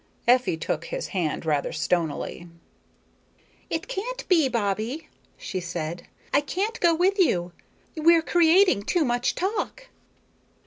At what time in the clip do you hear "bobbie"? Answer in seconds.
4.49-5.09